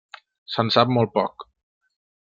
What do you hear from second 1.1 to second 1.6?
poc.